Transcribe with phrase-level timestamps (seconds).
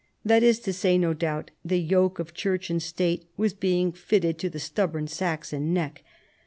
[0.25, 4.39] That is to say, no doubt, the yoke of Church and State was being fitted
[4.39, 6.01] to the stubborn Saxon nock.